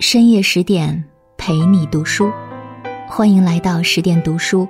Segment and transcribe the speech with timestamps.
[0.00, 1.04] 深夜十点
[1.36, 2.30] 陪你读书，
[3.08, 4.66] 欢迎来到十点读书，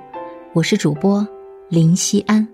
[0.53, 1.25] 我是主播
[1.69, 2.45] 林希安。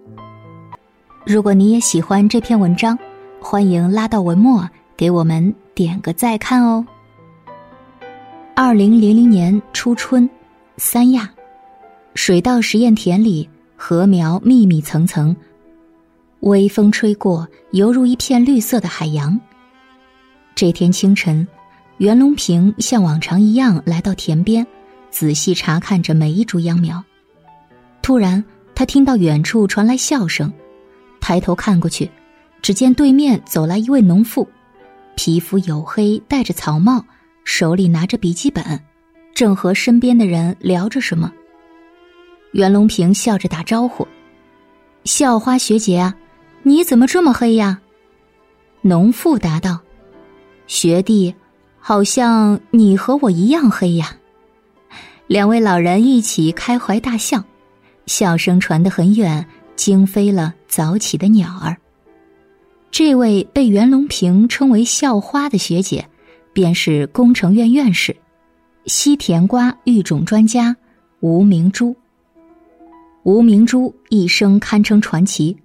[1.26, 3.00] 如果你也喜欢这篇文章，
[3.40, 6.86] 欢迎拉到文末给我们点个再看哦。
[8.54, 10.30] 二零零零年初春，
[10.76, 11.32] 三亚
[12.14, 15.34] 水稻实验田里，禾苗密密层层，
[16.42, 19.40] 微风吹过，犹如一片绿色的海洋。
[20.56, 21.48] 这天清晨。
[21.98, 24.68] 袁隆平像往常一样来到田边，
[25.10, 27.02] 仔细查看着每一株秧苗。
[28.02, 28.44] 突然，
[28.76, 30.52] 他听到远处传来笑声，
[31.22, 32.12] 抬头看过去，
[32.62, 34.46] 只见对面走来一位农妇，
[35.16, 37.06] 皮肤黝黑，戴着草帽，
[37.46, 38.78] 手里拿着笔记本，
[39.34, 41.32] 正和身边的人聊着什么。
[42.52, 44.06] 袁隆平笑着打招呼
[45.06, 46.14] ：“校花学姐啊，
[46.64, 47.80] 你怎么这么黑呀？”
[48.84, 49.80] 农妇答道
[50.68, 51.34] ：“学弟。”
[51.88, 54.18] 好像你和我一样黑呀！
[55.28, 57.44] 两位老人一起开怀大笑，
[58.08, 61.78] 笑声传得很远，惊飞了早起的鸟儿。
[62.90, 66.10] 这位被袁隆平称为“校花”的学姐，
[66.54, 68.18] 便是工程院院士、
[68.88, 70.76] 西甜瓜育种专家
[71.20, 71.96] 吴明珠。
[73.22, 75.56] 吴明珠一生堪称传奇，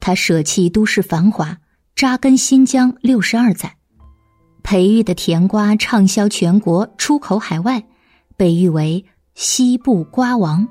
[0.00, 1.56] 他舍弃都市繁华，
[1.94, 3.75] 扎根新疆六十二载。
[4.66, 7.80] 培育的甜瓜畅销全国，出口海外，
[8.36, 9.04] 被誉为
[9.36, 10.66] “西部瓜王”。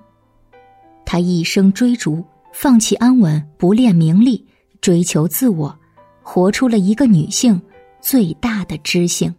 [1.05, 4.45] 他一生追逐，放弃安稳，不恋名利，
[4.81, 5.73] 追求自我，
[6.21, 7.61] 活出了一个女性
[8.01, 9.33] 最大的知性。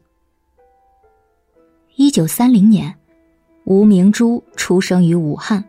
[1.96, 2.94] 一九三零年，
[3.64, 5.62] 吴明珠出生于武汉，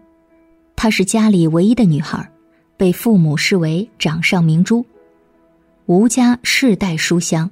[0.78, 2.26] 她是家里唯一的女孩，
[2.78, 4.86] 被父母视为掌上明珠。
[5.88, 7.52] 吴家世代书香。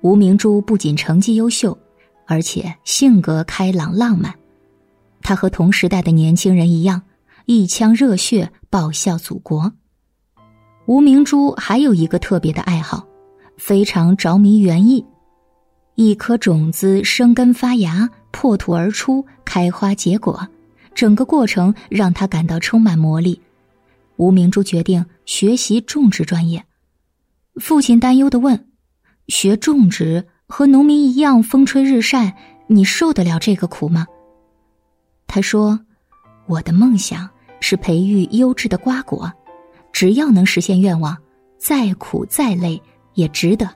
[0.00, 1.76] 吴明珠不仅成绩优秀，
[2.24, 4.32] 而且性格开朗浪漫。
[5.20, 7.02] 她和同时代的年轻人一样，
[7.46, 9.72] 一腔热血报效祖国。
[10.86, 13.06] 吴明珠还有一个特别的爱好，
[13.56, 15.04] 非常着迷园艺。
[15.96, 20.46] 一颗种子生根发芽，破土而出，开花结果，
[20.94, 23.40] 整个过程让他感到充满魔力。
[24.16, 26.64] 吴明珠决定学习种植专业。
[27.56, 28.67] 父亲担忧的问。
[29.28, 34.06] 学种植和农民一样风吹日晒，你受得了这个苦吗？
[35.26, 35.78] 他说
[36.48, 37.28] ：“我的梦想
[37.60, 39.30] 是培育优质的瓜果，
[39.92, 41.16] 只要能实现愿望，
[41.58, 42.80] 再苦再累
[43.14, 43.68] 也值得。”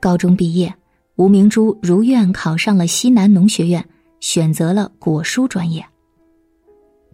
[0.00, 0.74] 高中毕业，
[1.16, 3.86] 吴明珠如愿考上了西南农学院，
[4.20, 5.84] 选择了果蔬专业。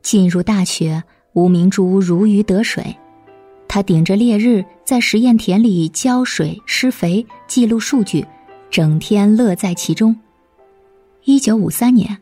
[0.03, 1.03] 进入大学，
[1.33, 2.97] 吴明珠如鱼得水。
[3.75, 8.23] 他顶着烈日在实验田里浇水、施肥、记录数据，
[8.71, 10.15] 整天乐在其中。
[11.25, 12.15] 一九五三年，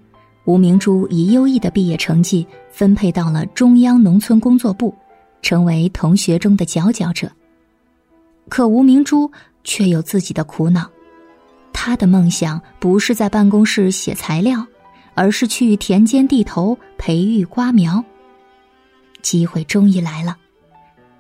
[0.45, 4.95] 吴明珠以优异的毕业成绩分配到了中央农村工作部，
[5.43, 7.29] 成为同学中的佼佼者。
[8.49, 9.29] 可吴明珠
[9.65, 10.89] 却有自己的苦恼，
[11.73, 14.65] 他的梦想不是在办公室写材料，
[15.15, 18.05] 而是去田间地头培育瓜苗。
[19.21, 20.37] 机会终于来了。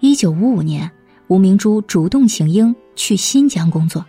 [0.00, 0.90] 一九五五年，
[1.28, 4.02] 吴明珠主动请缨去新疆工作。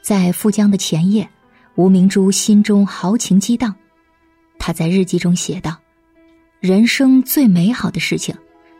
[0.00, 1.28] 在赴疆的前夜，
[1.74, 3.74] 吴明珠心中豪情激荡。
[4.56, 5.76] 他在日记中写道
[6.60, 8.32] ：“人生最美好的事情，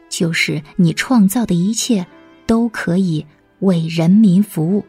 [0.08, 2.06] 就是你创造的一切
[2.46, 3.26] 都可以
[3.58, 4.84] 为人民服务。”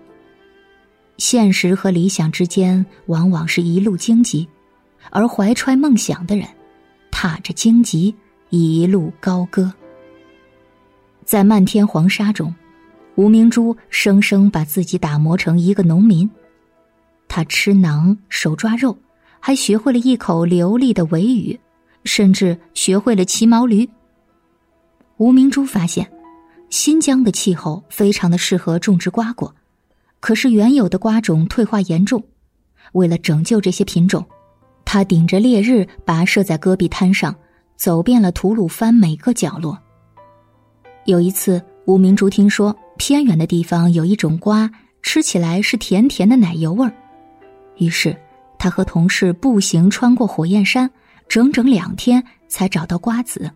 [1.18, 4.48] 现实和理想之间，往往是一路荆棘，
[5.10, 6.48] 而怀揣梦想的人，
[7.10, 8.14] 踏着荆棘
[8.52, 9.74] 一路高歌。
[11.26, 12.54] 在漫天黄沙中，
[13.16, 16.30] 吴明珠生生把自己打磨成一个农民。
[17.28, 18.96] 他吃馕，手抓肉，
[19.40, 21.60] 还学会了一口流利的维语，
[22.04, 23.90] 甚至学会了骑毛驴。
[25.18, 26.10] 吴明珠发现，
[26.70, 29.54] 新疆的气候非常的适合种植瓜果，
[30.20, 32.24] 可是原有的瓜种退化严重。
[32.92, 34.24] 为了拯救这些品种，
[34.86, 37.36] 他顶着烈日跋涉在戈壁滩上，
[37.76, 39.78] 走遍了吐鲁番每个角落。
[41.06, 44.70] 有一次，吴明珠听说偏远的地方有一种瓜，
[45.04, 46.92] 吃起来是甜甜的奶油味儿，
[47.78, 48.16] 于是
[48.58, 50.90] 他和同事步行穿过火焰山，
[51.28, 53.52] 整整两天才找到瓜子。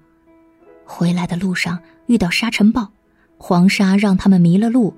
[0.86, 2.88] 回来的路上遇到沙尘暴，
[3.38, 4.94] 黄沙让他们迷了路。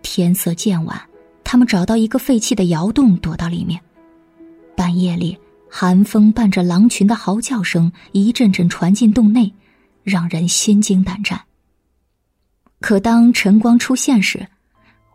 [0.00, 0.98] 天色渐晚，
[1.44, 3.78] 他们找到一个废弃的窑洞，躲到里面。
[4.74, 5.38] 半夜里，
[5.70, 9.52] 寒风伴着狼群的嚎叫声一阵阵传进洞内，
[10.02, 11.38] 让人心惊胆战。
[12.86, 14.46] 可当晨光出现时，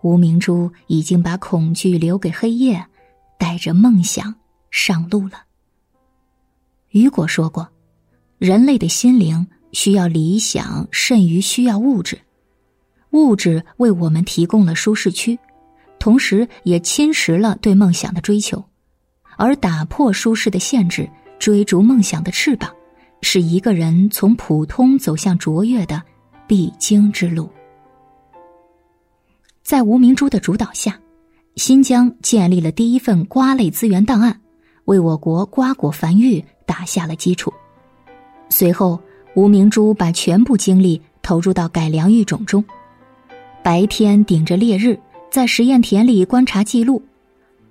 [0.02, 2.84] 吴明珠已经把恐惧留给黑夜，
[3.38, 4.34] 带着梦想
[4.72, 5.44] 上路了。
[6.90, 7.70] 雨果说过
[8.40, 12.20] ：“人类的心灵需要理想甚于需要物质，
[13.12, 15.38] 物质为我们提供了舒适区，
[16.00, 18.66] 同时也侵蚀了对梦想的追求。
[19.38, 21.08] 而打破舒适的限制，
[21.38, 22.74] 追逐梦想的翅膀，
[23.22, 26.02] 是一个人从普通走向卓越的
[26.48, 27.48] 必经之路。”
[29.70, 31.00] 在吴明珠的主导下，
[31.56, 34.42] 新疆建立了第一份瓜类资源档案，
[34.86, 36.44] 为我国瓜果繁育。
[36.66, 37.54] 打下了基础。
[38.50, 39.00] 随后，
[39.36, 42.66] 吴明珠把全部精力投入到改良育种中，
[43.62, 45.00] 白天顶着烈日
[45.30, 47.00] 在实验田里观察记录，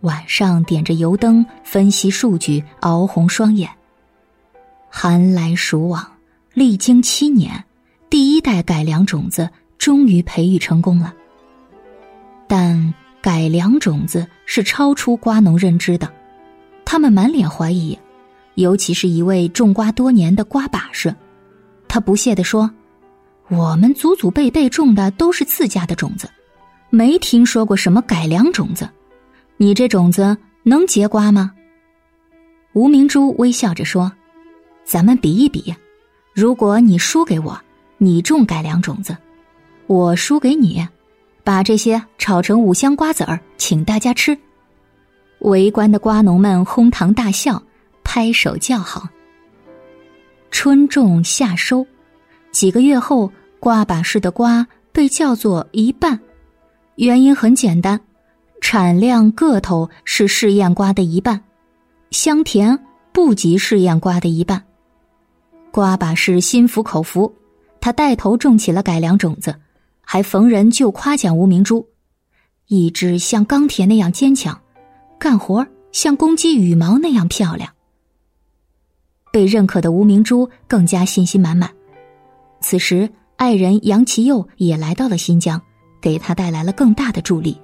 [0.02, 3.68] 晚上点着油灯分析数据，熬红双眼。
[4.88, 6.06] 寒来暑往，
[6.54, 7.64] 历经七年，
[8.08, 11.12] 第一代改良种子终于培育成功了。
[12.48, 16.10] 但改良种子是超出瓜农认知的，
[16.84, 17.96] 他们满脸怀疑。
[18.54, 21.14] 尤其是一位种瓜多年的瓜把式，
[21.86, 22.68] 他不屑地说
[23.48, 26.28] ：“我们祖祖辈辈种的都是自家的种子，
[26.90, 28.88] 没听说过什么改良种子。
[29.58, 31.52] 你这种子能结瓜吗？”
[32.74, 34.10] 吴明珠微笑着说
[34.84, 35.72] ：“咱们比一比，
[36.34, 37.56] 如果你输给我，
[37.98, 39.14] 你种改良种子；
[39.86, 40.84] 我输给你，
[41.48, 44.36] 把这些炒成五香瓜子儿，请大家吃。”
[45.40, 47.62] 围观的瓜农们哄堂大笑。
[48.04, 49.08] 拍手叫好。
[50.50, 51.86] 春种夏收，
[52.52, 53.30] 几个月后，
[53.60, 56.18] 瓜把式的瓜被叫做一半，
[56.96, 58.00] 原因很简单，
[58.62, 61.42] 产量个头是试验瓜的一半，
[62.10, 62.78] 香甜
[63.12, 64.62] 不及试验瓜的一半。
[65.70, 67.34] 瓜把式心服口服，
[67.80, 69.54] 他带头种起了改良种子，
[70.10, 71.86] 还逢人就夸奖吴明珠，
[72.66, 74.58] 意志像钢铁那样坚强，
[75.18, 77.70] 干活像公鸡羽毛那样漂亮。
[79.30, 81.70] 被认可的吴明珠更加信心满满。
[82.62, 85.60] 此时，爱人杨其佑也来到了新疆，
[86.00, 87.60] 给他带来了更大的助力。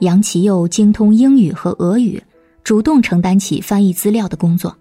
[0.00, 2.20] 杨其佑精通英语和俄语，
[2.64, 4.76] 主动承担起翻译资料的工作。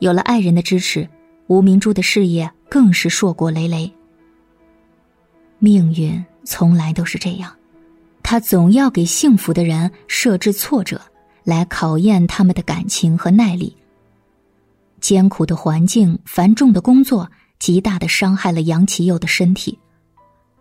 [0.00, 1.08] 有了爱人的支持，
[1.46, 3.90] 吴明珠的事业更是硕果累累。
[5.58, 7.54] 命运从来都是这样，
[8.22, 11.00] 他总要给幸福的人设置挫折，
[11.42, 13.76] 来考验他们的感情和耐力。
[15.00, 19.78] 艰苦的环境、繁重的工作，极大的伤害了杨其佑的身体。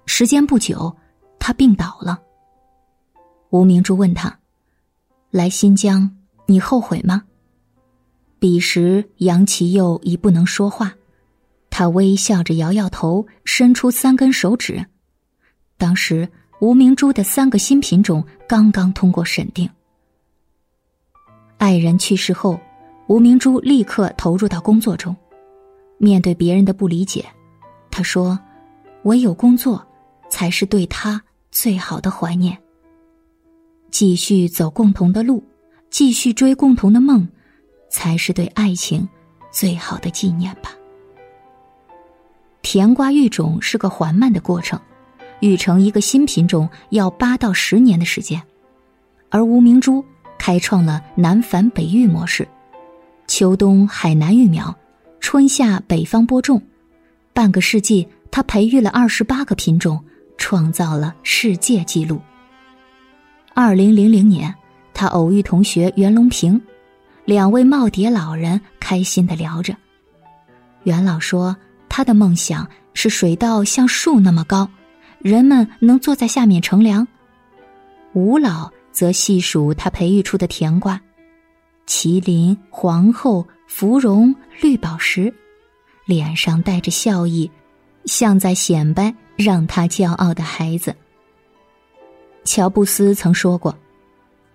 [0.05, 0.93] 时间不久，
[1.39, 2.19] 他病倒了。
[3.51, 4.39] 吴明珠问他
[5.31, 7.23] ：“来新疆，你后悔吗？”
[8.39, 10.93] 彼时，杨其佑已不能说话，
[11.75, 14.85] 他微笑着摇摇头，伸出三根手指。
[15.75, 16.29] 当时，
[16.61, 19.67] 吴明珠的三个新品种刚刚通过审定。
[21.57, 22.59] 爱人去世后。
[23.07, 25.15] 吴明珠立刻投入到工作中，
[25.97, 27.25] 面对别人的不理解，
[27.91, 28.39] 他说
[29.03, 29.85] ：“唯有工作，
[30.29, 31.21] 才是对他
[31.51, 32.55] 最好的怀念。
[33.89, 35.43] 继续走共同的路，
[35.89, 37.27] 继续追共同的梦，
[37.89, 39.07] 才是对爱情
[39.51, 40.69] 最好的纪念吧。”
[42.63, 44.79] 甜瓜育种是个缓慢的过程，
[45.41, 48.41] 育成一个新品种要八到十年的时间，
[49.29, 50.03] 而吴明珠
[50.39, 52.47] 开创了南繁北育模式。
[53.27, 54.75] 秋冬海南育苗，
[55.19, 56.61] 春夏北方播种，
[57.33, 60.03] 半个世纪，他培育了二十八个品种，
[60.37, 62.19] 创造了世界纪录。
[63.53, 64.53] 二零零零年，
[64.93, 66.59] 他偶遇同学袁隆平，
[67.25, 69.75] 两位耄耋老人开心的聊着。
[70.83, 71.55] 袁老说，
[71.95, 74.67] 他的梦想是水稻像树那么高，
[75.19, 77.07] 人们能坐在下面乘凉。
[78.13, 80.99] 吴老则细数他培育出的甜瓜。
[81.85, 85.31] 麒麟、皇后、芙蓉、绿宝石，
[86.07, 87.51] 脸上带着笑意，
[88.05, 90.95] 像在显摆让他骄傲的孩子。
[92.43, 93.77] 乔布斯曾说过：“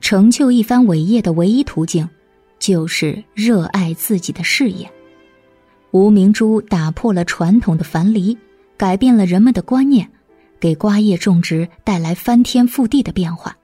[0.02, 2.08] 成就一番伟业的唯一途径，
[2.58, 4.90] 就是热爱自己的事业。”
[5.90, 8.36] 吴明珠打破了传统的樊篱，
[8.76, 10.10] 改变了人们的观念，
[10.60, 13.56] 给瓜叶种植带来翻天覆地的变化。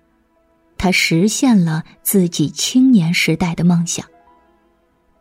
[0.79, 4.05] 他实现了自己青年时代的梦想。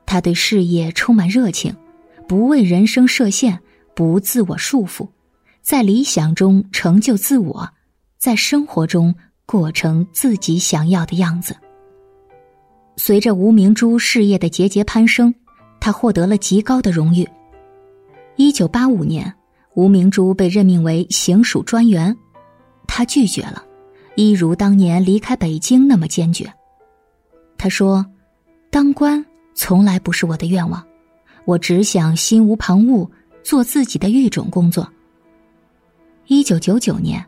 [0.06, 1.76] 他对事业充满热情，
[2.28, 3.60] 不为人生设限，
[3.94, 5.08] 不自我束缚，
[5.62, 7.70] 在理想中成就自我，
[8.18, 9.14] 在生活中
[9.46, 11.56] 过成自己想要的样子。
[12.96, 15.34] 随着吴明珠事业的节节攀升，
[15.84, 17.28] 他获得了极高的荣誉。
[18.38, 19.34] 一九八五年，
[19.74, 22.18] 吴明珠被任命为行署专员，
[22.88, 23.62] 他拒绝了。
[24.16, 26.50] 一如当年离开北京那么坚决，
[27.58, 28.06] 他说
[28.72, 29.24] ：“当官
[29.54, 30.82] 从来不是我的愿望，
[31.44, 33.06] 我只想心无旁骛，
[33.44, 34.90] 做自己的育种工作。”
[36.28, 37.22] 一九九九年，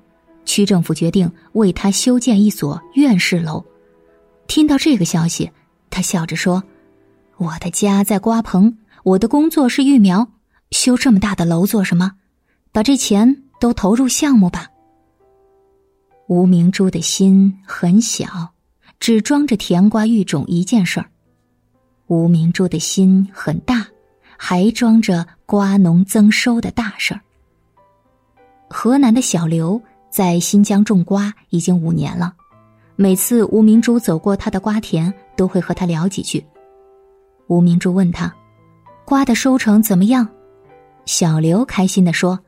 [0.45, 3.61] 区政府决定为他修建一所院士楼。
[4.47, 5.51] 听到这个消息，
[5.89, 6.63] 他笑着说
[7.37, 10.29] ：“我的家在瓜棚，我的工作是育苗，
[10.71, 12.13] 修这么大的楼做什么？
[12.71, 14.67] 把这钱都投入项目吧。”
[16.27, 18.53] 吴明珠的心很小，
[18.99, 21.07] 只装着甜瓜育种一件事儿；
[22.07, 23.85] 吴明珠的心很大，
[24.37, 27.21] 还装着瓜农增收的大事儿。
[28.69, 32.33] 河南的小刘在新疆种瓜已经五年了。
[32.95, 36.43] 每次吴明珠走过他的瓜田，都会和他聊几句。
[37.47, 38.33] 吴明珠问他
[39.05, 40.27] ：“瓜的收成怎么样？”
[41.05, 42.39] 小刘开心的说：“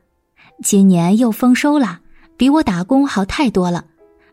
[0.62, 2.00] 今年又丰收了，
[2.36, 3.84] 比我打工好太多了。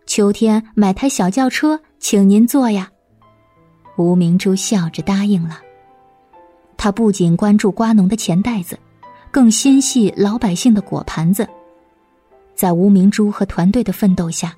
[0.05, 2.89] 秋天买台小轿车，请您坐呀。”
[3.97, 5.59] 吴明珠笑着答应了。
[6.77, 8.77] 他不仅关注瓜农的钱袋子，
[9.31, 11.47] 更心系老百姓的果盘子。
[12.55, 14.55] 在吴明珠和团队的奋斗下，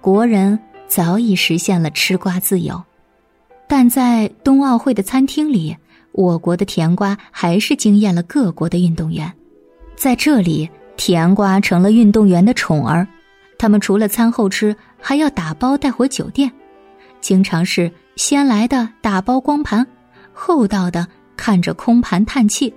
[0.00, 0.58] 国人。
[0.88, 2.80] 早已实现了吃瓜自由，
[3.68, 5.76] 但在冬奥会的餐厅里，
[6.12, 9.32] 我国的甜瓜还是惊艳了各国的运动员。
[9.96, 13.06] 在这里，甜瓜成了运动员的宠儿，
[13.58, 16.50] 他们除了餐后吃，还要打包带回酒店，
[17.20, 19.86] 经常是先来的打包光盘，
[20.32, 21.06] 后到的
[21.36, 22.72] 看着空盘叹气。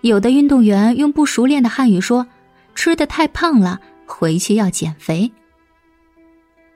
[0.00, 2.26] 有的运动员用不熟练的汉语说
[2.74, 5.30] ：“吃的太胖了，回去要减肥。”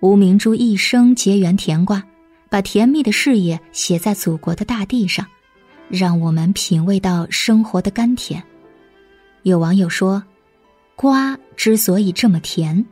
[0.00, 2.02] 吴明珠一生结缘甜瓜，
[2.50, 5.24] 把甜蜜的事业写在祖国的大地上，
[5.88, 8.42] 让我们品味到生活的甘甜。
[9.44, 10.22] 有网友说，
[10.96, 12.84] 瓜之所以这么甜，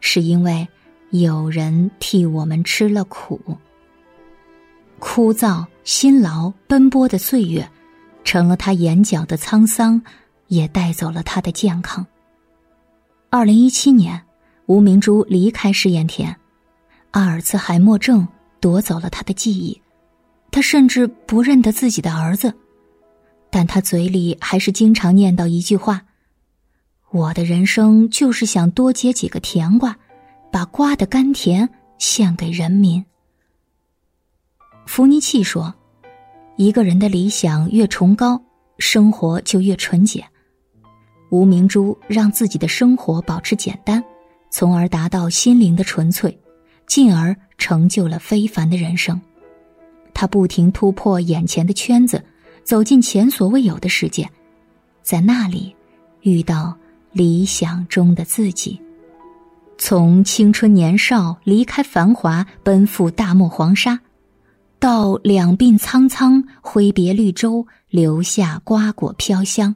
[0.00, 0.66] 是因为
[1.10, 3.40] 有人替我们吃了苦。
[4.98, 7.68] 枯燥、辛劳、奔波的岁月，
[8.24, 10.02] 成了他眼角的沧桑，
[10.48, 12.04] 也带走了他的健康。
[13.30, 14.20] 二零一七年，
[14.66, 16.34] 吴明珠离开试验田。
[17.12, 18.26] 阿尔茨海默症
[18.64, 19.78] 夺走了他的记忆，
[20.50, 22.54] 他甚至不认得自己的儿子，
[23.50, 26.00] 但他嘴里还是经常念叨一句话
[27.12, 29.94] ：“我的人生就是想多结几个甜瓜，
[30.50, 31.68] 把瓜的甘甜
[31.98, 33.04] 献给人民。”
[34.88, 35.74] 伏尼契说
[36.56, 38.42] ：“一个人的理想越崇高，
[38.78, 40.24] 生活就越纯洁。”
[41.30, 44.02] 吴明珠让自己的生活保持简单，
[44.50, 46.40] 从而达到心灵的纯粹。
[46.86, 49.18] 进而成就了非凡的人生。
[50.12, 52.22] 他不停突破眼前的圈子，
[52.62, 54.28] 走进前所未有的世界，
[55.02, 55.74] 在那里
[56.20, 56.76] 遇到
[57.10, 58.78] 理想中的自己。
[59.78, 63.98] 从青春年少离开繁华，奔赴大漠黄沙，
[64.78, 69.74] 到两鬓苍苍挥别绿洲，留下瓜果飘香，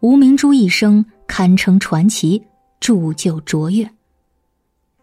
[0.00, 2.42] 吴明珠一生堪称传奇，
[2.80, 3.88] 铸就卓越。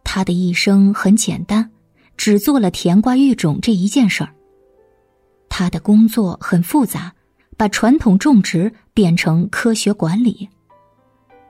[0.04, 1.72] 他的一生很简单，
[2.18, 4.34] 只做了甜瓜育种这一件事儿。
[5.50, 7.14] 他的工作很复杂，
[7.58, 10.48] 把传统种植变成科学管理。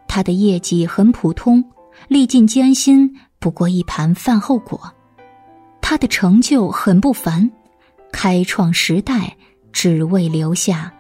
[0.08, 1.64] 他的业绩很普通，
[2.08, 4.92] 历尽艰辛不过一盘饭后果。
[5.82, 7.50] 他的成就很不凡，
[8.12, 9.36] 开创时代
[9.72, 10.94] 只为留下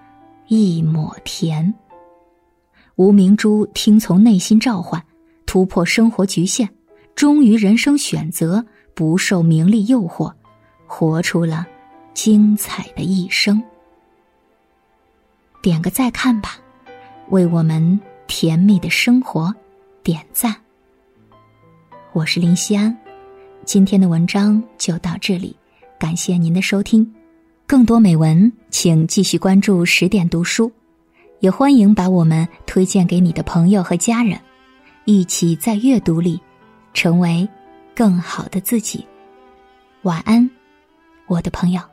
[0.47, 1.73] 一抹甜。
[2.95, 5.03] 吴明珠听从内心召唤，
[5.45, 6.69] 突破生活局限。
[7.15, 8.65] 忠于人生选择，
[9.01, 10.31] 不受名利诱惑，
[10.85, 11.65] 活出了
[12.13, 13.59] 精彩的一生。
[15.59, 16.59] 点个再看吧，
[17.29, 19.51] 为我们甜蜜的生活
[20.03, 20.55] 点赞。
[22.13, 22.95] 我是林夕安，
[23.65, 25.55] 今天的文章就到这里，
[25.97, 27.11] 感谢您的收听。
[27.65, 30.71] 更多美文，请继续关注十点读书，
[31.39, 34.39] 也欢迎把我们推荐给你的朋友和家人，
[35.05, 36.39] 一起在阅读里。
[36.93, 37.49] 成为
[37.95, 39.05] 更好的自己。
[40.03, 40.49] 晚安，
[41.27, 41.90] 我的朋友。